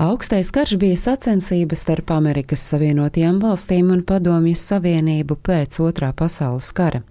Augstais 0.00 0.48
karš 0.50 0.76
bija 0.80 0.96
sacensība 0.96 1.76
starp 1.76 2.08
Amerikas 2.14 2.62
Savienotajām 2.70 3.36
valstīm 3.42 3.90
un 3.92 4.00
Padomju 4.08 4.56
Savienību 4.56 5.36
pēc 5.44 5.76
Otrā 5.84 6.08
pasaules 6.16 6.72
kara, 6.72 7.02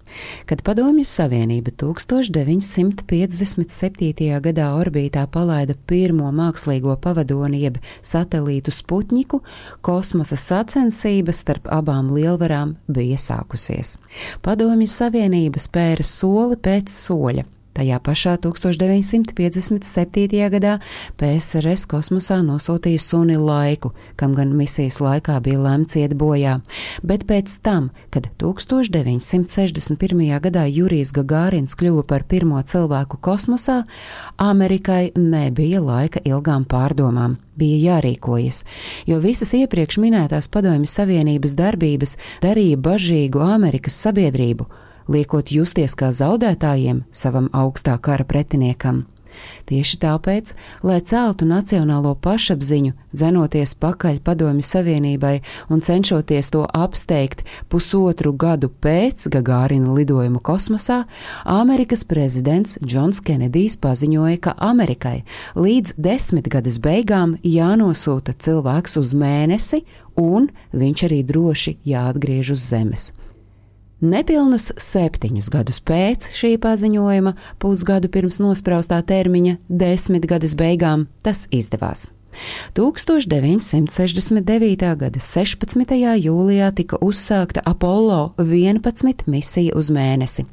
kad 0.50 0.58
Padomju 0.66 1.06
Savienība 1.06 1.70
1957. 1.78 4.42
gadā 4.46 4.66
orbītā 4.80 5.22
palaida 5.30 5.74
pirmo 5.86 6.32
mākslīgo 6.34 6.98
pavadoni 6.98 7.62
jeb 7.62 7.78
satelītu 8.02 8.74
Sputņiku, 8.74 9.38
kosmosa 9.86 10.34
sacensība 10.48 11.30
starp 11.30 11.70
abām 11.70 12.10
lielvarām 12.16 12.74
bija 12.90 13.22
sākusies. 13.22 14.02
Padomju 14.42 14.90
Savienība 14.90 15.62
spēra 15.62 16.02
soli 16.02 16.58
pēc 16.58 16.90
soļa 16.90 17.59
Tajā 17.70 18.00
pašā 18.02 18.32
1957. 18.42 20.48
gadā 20.50 20.72
PSRS 21.20 21.84
kosmosā 21.90 22.40
nosūtīja 22.42 22.98
suni 22.98 23.36
laiku, 23.38 23.92
kam 24.18 24.34
gan 24.34 24.56
misijas 24.58 24.98
laikā 24.98 25.36
bija 25.44 25.60
lemts 25.62 25.94
iet 26.00 26.16
bojā, 26.18 26.56
bet 27.06 27.28
pēc 27.30 27.60
tam, 27.62 27.92
kad 28.10 28.26
1961. 28.42 30.42
gadā 30.42 30.66
Jurijs 30.66 31.14
Gagārins 31.14 31.78
kļuva 31.78 32.02
par 32.10 32.26
pirmo 32.26 32.58
cilvēku 32.58 33.22
kosmosā, 33.22 33.84
Amerikai 34.36 35.14
nebija 35.14 35.78
laika 35.84 36.18
ilgām 36.26 36.66
pārdomām 36.66 37.38
bija 37.54 37.94
jārīkojas, 37.94 38.64
jo 39.06 39.22
visas 39.22 39.54
iepriekš 39.54 40.02
minētās 40.02 40.50
Padomju 40.50 40.90
Savienības 40.90 41.54
darbības 41.54 42.18
darīja 42.42 42.82
bažīgu 42.82 43.46
Amerikas 43.46 43.94
sabiedrību 44.02 44.66
liekot 45.08 45.52
justies 45.52 45.96
kā 45.96 46.10
zaudētājiem 46.12 47.04
savam 47.12 47.48
augstā 47.52 47.96
kara 48.02 48.24
pretiniekam. 48.24 49.06
Tieši 49.68 49.98
tāpēc, 50.02 50.52
lai 50.86 50.98
celtu 51.06 51.46
nacionālo 51.48 52.16
pašapziņu, 52.22 52.92
dzenoties 53.14 53.74
pakaļ 53.80 54.18
Padomju 54.26 54.64
Savienībai 54.66 55.36
un 55.70 55.82
cenšoties 55.84 56.50
to 56.54 56.64
apsteigt 56.66 57.44
pusotru 57.70 58.32
gadu 58.34 58.70
pēc 58.70 59.28
Gagārina 59.32 59.94
lidojuma 59.94 60.42
kosmosā, 60.42 61.04
Amerikas 61.44 62.04
prezidents 62.04 62.78
Džons 62.84 63.22
Kenedijs 63.24 63.78
paziņoja, 63.82 64.40
ka 64.42 64.56
Amerikai 64.58 65.20
līdz 65.54 65.96
desmitgades 65.98 66.80
beigām 66.82 67.36
jānosūta 67.46 68.34
cilvēks 68.34 68.98
uz 69.00 69.14
mēnesi, 69.14 69.84
un 70.18 70.50
viņš 70.74 71.08
arī 71.08 71.24
droši 71.26 71.78
jāatgriež 71.86 72.54
uz 72.56 72.70
Zemes. 72.70 73.10
Nepilnus 74.00 74.70
septiņus 74.80 75.50
gadus 75.52 75.76
pēc 75.84 76.30
šī 76.32 76.54
paziņojuma, 76.62 77.34
pusgadu 77.60 78.08
pirms 78.08 78.40
nospraustā 78.40 79.02
termiņa, 79.04 79.58
desmitgades 79.68 80.56
beigām, 80.56 81.04
tas 81.20 81.44
izdevās. 81.52 82.08
1969. 82.74 84.96
gada 84.96 85.20
16. 85.20 85.94
jūlijā 86.24 86.72
tika 86.78 86.96
uzsākta 87.02 87.60
Apollo 87.66 88.32
11 88.38 89.26
misija 89.26 89.74
uz 89.76 89.90
mēnesi. 89.90 90.44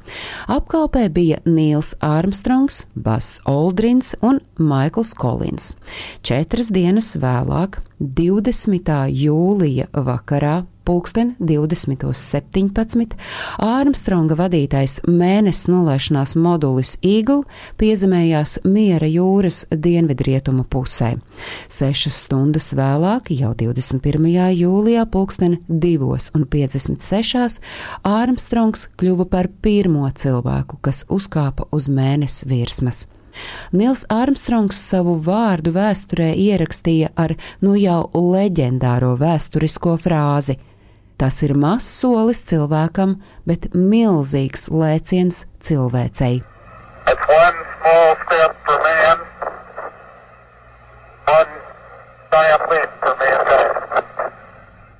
Apkalpē 0.50 1.08
bija 1.08 1.38
Nils 1.46 1.94
Armstrongs, 2.04 2.86
Bas 2.94 3.40
Oldrins 3.46 4.14
un 4.20 4.40
Maikls 4.58 5.14
Kolins. 5.14 5.76
Četras 6.22 6.68
dienas 6.74 7.16
vēlāk, 7.16 7.78
20. 8.00 9.08
jūlija 9.14 9.86
vakarā, 9.94 10.64
pulksten 10.88 11.34
20.17. 11.40 13.16
Ārmstronga 13.60 14.38
vadītais 14.38 14.94
mēnesis 15.04 15.68
nolaišanās 15.68 16.32
modulis 16.40 16.94
Eagle 17.04 17.42
piezemējās 17.80 18.62
Miera 18.64 19.08
jūras 19.10 19.66
dienvidrietumu 19.68 20.64
pusē. 20.72 21.10
Sešas 21.68 22.22
stundas 22.24 22.70
vēlāk, 22.78 23.28
jau 23.36 23.52
21. 23.58 24.30
jūlijā, 24.56 25.04
pulksten 25.12 25.58
2.56. 25.68 27.60
Ārmstrongs 28.08 28.88
kļuva 28.96 29.28
par 29.28 29.52
pirmo 29.60 30.08
cilvēku, 30.08 30.80
kas 30.80 31.04
uzkāpa 31.12 31.68
uz 31.74 31.92
mēnesi 31.92 32.48
virsmas. 32.48 33.04
Nils 33.72 34.04
Armstrongs 34.08 34.78
savu 34.90 35.16
vārdu 35.24 35.72
vēsturē 35.76 36.30
ierakstīja 36.34 37.12
ar 37.16 37.36
nu 37.64 37.76
jau 37.78 38.00
leģendāro 38.14 39.14
vēsturisko 39.20 39.96
frāzi: 40.00 40.58
Tas 41.18 41.40
ir 41.42 41.56
mazs 41.58 41.88
solis 42.00 42.44
cilvēkam, 42.46 43.16
bet 43.48 43.72
milzīgs 43.74 44.68
lēciens 44.70 45.42
cilvēcei. 45.66 46.44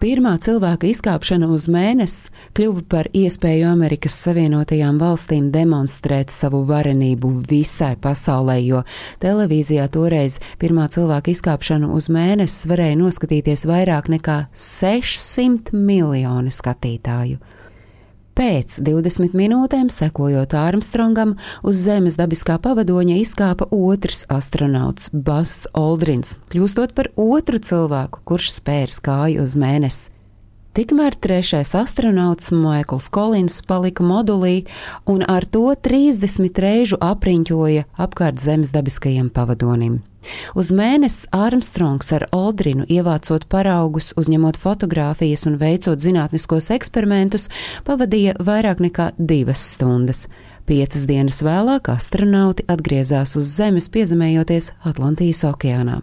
Pirmā 0.08 0.38
cilvēka 0.40 0.86
izkāpšana 0.88 1.50
uz 1.52 1.66
mēnesi 1.68 2.30
kļuva 2.56 2.80
par 2.88 3.10
iespēju 3.12 3.66
Amerikas 3.68 4.14
Savienotajām 4.22 4.96
valstīm 5.02 5.50
demonstrēt 5.52 6.32
savu 6.32 6.62
varenību 6.70 7.28
visai 7.50 7.90
pasaulē, 8.00 8.54
jo 8.64 8.80
televīzijā 9.20 9.84
toreiz 9.92 10.38
pirmā 10.62 10.86
cilvēka 10.94 11.34
izkāpšanu 11.34 11.92
uz 11.92 12.08
mēnesi 12.08 12.70
varēja 12.72 12.96
noskatīties 13.02 13.66
vairāk 13.68 14.08
nekā 14.14 14.38
600 14.56 15.76
miljoni 15.76 16.56
skatītāju. 16.56 17.36
Pēc 18.38 18.76
20 18.86 19.32
minūtēm, 19.34 19.88
sekojot 19.90 20.52
Armstrongam, 20.54 21.32
uz 21.66 21.80
Zemes 21.82 22.14
dabiskā 22.14 22.54
pavadoņa 22.62 23.16
izkāpa 23.18 23.66
otrs 23.74 24.20
astronauts 24.30 25.10
Bass 25.10 25.66
Aldrins, 25.74 26.36
kļūstot 26.52 26.94
par 26.94 27.08
otru 27.18 27.58
cilvēku, 27.58 28.22
kurš 28.22 28.52
spērs 28.60 29.00
kāju 29.02 29.42
uz 29.42 29.56
mēnesi. 29.58 30.12
Tikmēr 30.78 31.16
trešais 31.18 31.74
astronauts 31.74 32.52
Maikls 32.54 33.08
Kolins 33.10 33.58
palika 33.66 34.06
modulī 34.06 34.68
un 35.10 35.26
ar 35.26 35.42
to 35.42 35.72
30 35.74 36.62
reižu 36.62 37.00
apriņķoja 37.02 37.88
apkārt 37.98 38.38
Zemes 38.38 38.70
dabiskajam 38.70 39.34
pavadonim. 39.34 39.98
Uz 40.58 40.72
mēnesi 40.74 41.28
Armstrongs 41.34 42.12
ar 42.16 42.26
Aldrinu 42.34 42.86
ievācot 42.90 43.46
paraugus, 43.50 44.12
uzņemot 44.18 44.58
fotogrāfijas 44.60 45.46
un 45.48 45.58
veicot 45.60 46.02
zinātniskos 46.02 46.70
eksperimentus, 46.74 47.48
pavadīja 47.86 48.36
vairāk 48.42 48.82
nekā 48.84 49.12
divas 49.18 49.62
stundas. 49.74 50.26
Piecas 50.68 51.06
dienas 51.08 51.38
vēlāk 51.40 51.86
astronauti 51.88 52.66
atgriezās 52.68 53.32
uz 53.40 53.48
Zemes, 53.56 53.86
piezemējoties 53.88 54.74
Atlantijas 54.90 55.40
okeānā. 55.48 56.02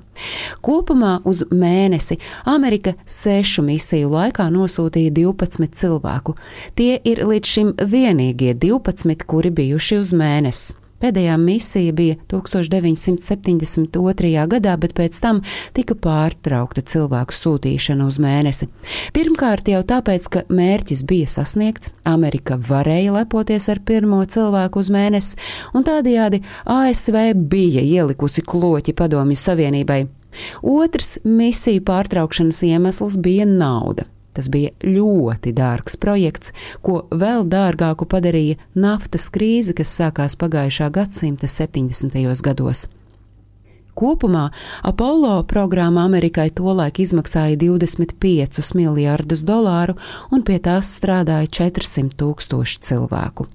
Kopumā 0.66 1.20
uz 1.30 1.44
mēnesi 1.52 2.18
Amerika 2.50 2.96
sešu 3.06 3.62
misiju 3.68 4.10
laikā 4.16 4.48
nosūtīja 4.56 5.14
12 5.20 5.70
cilvēku. 5.78 6.34
Tie 6.74 6.96
ir 6.98 7.22
līdz 7.30 7.52
šim 7.52 7.76
vienīgie 7.78 8.56
12, 8.58 9.28
kuri 9.30 9.54
bijuši 9.54 10.02
uz 10.02 10.16
mēnesi. 10.18 10.85
Pēdējā 11.04 11.36
misija 11.38 11.92
bija 11.96 12.16
1972. 12.32 14.48
gadā, 14.48 14.78
bet 14.80 14.94
pēc 14.96 15.20
tam 15.20 15.42
tika 15.76 15.96
pārtraukta 16.00 16.82
cilvēku 16.88 17.36
sūtīšana 17.36 18.08
uz 18.08 18.20
mēnesi. 18.24 18.70
Pirmkārt 19.16 19.68
jau 19.72 19.84
tāpēc, 19.84 20.30
ka 20.32 20.40
mērķis 20.48 21.04
bija 21.08 21.28
sasniegts, 21.36 21.92
Amerika 22.08 22.56
varēja 22.56 23.12
lepoties 23.20 23.68
ar 23.74 23.80
pirmo 23.84 24.24
cilvēku 24.24 24.80
uz 24.80 24.90
mēnesi, 24.96 25.36
un 25.76 25.84
tādējādi 25.84 26.40
ASV 26.64 27.36
bija 27.36 27.84
ielikusi 27.84 28.48
kloķi 28.48 28.96
Padomju 28.96 29.36
Savienībai. 29.44 30.06
Otrs 30.64 31.18
misiju 31.24 31.84
pārtraukšanas 31.88 32.64
iemesls 32.68 33.20
bija 33.24 33.48
nauda. 33.48 34.08
Tas 34.36 34.50
bija 34.52 34.74
ļoti 34.84 35.54
dārgs 35.56 35.96
projekts, 36.02 36.52
ko 36.84 37.06
vēl 37.12 37.48
dārgāku 37.48 38.08
padarīja 38.12 38.60
naftas 38.76 39.30
krīze, 39.32 39.76
kas 39.78 39.96
sākās 39.96 40.38
pagājušā 40.40 40.92
gadsimta 40.94 41.48
70. 41.48 42.20
gados. 42.44 42.86
Kopumā 43.96 44.50
Apollo 44.84 45.46
programma 45.48 46.04
Amerikai 46.04 46.50
tolaik 46.52 47.00
izmaksāja 47.00 47.56
25 47.62 48.74
miljardus 48.76 49.44
dolāru, 49.48 49.96
un 50.36 50.44
pie 50.44 50.58
tās 50.60 50.92
strādāja 50.98 51.48
400 51.62 52.18
tūkstoši 52.20 52.82
cilvēku. 52.90 53.48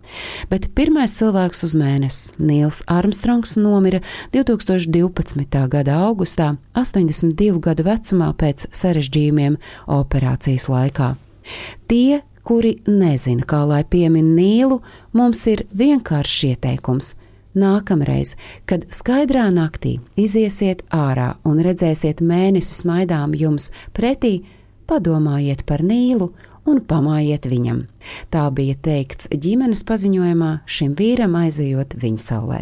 Bet 0.49 0.71
pirmais 0.77 1.13
cilvēks 1.19 1.61
uz 1.69 1.77
mēnesi, 1.77 2.33
Nils 2.41 2.81
Armstrongs, 2.89 3.59
nomira 3.61 4.01
2012. 4.33 5.61
gada 5.69 6.01
augustā, 6.09 6.55
82 6.73 7.61
gadu 7.61 7.85
vecumā 7.91 8.33
pēc 8.41 8.71
sarežģījumiem 8.73 9.61
operācijas 10.01 10.71
laikā. 10.73 11.15
Tie, 11.91 12.23
kuri 12.49 12.79
nezina, 12.89 13.45
kā 13.45 13.61
lai 13.69 13.85
piemin 13.85 14.33
Nīlu, 14.39 14.81
mums 15.13 15.45
ir 15.53 15.67
vienkāršs 15.77 16.55
ieteikums 16.55 17.15
Nākamreiz, 17.59 18.37
kad 18.71 18.85
skaidrā 18.95 19.49
naktī 19.51 19.97
iziesiet 20.15 20.85
ārā 20.95 21.33
un 21.43 21.59
redzēsiet 21.65 22.23
mēnesi 22.23 22.77
smaidām 22.83 23.35
jums 23.35 23.71
pretī, 23.97 24.45
padomājiet 24.87 25.65
par 25.67 25.83
Nīlu 25.83 26.31
un 26.71 26.83
pamājiet 26.87 27.49
viņam. 27.51 27.85
Tā 28.31 28.45
bija 28.55 28.77
teikts 28.79 29.31
ģimenes 29.35 29.83
paziņojumā 29.89 30.53
šim 30.67 30.95
vīram 30.99 31.35
aizejot 31.43 31.99
viņa 31.99 32.27
saulē. 32.27 32.61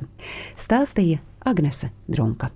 Stāstīja 0.57 1.21
Agnese 1.45 1.93
Drunka. 2.09 2.53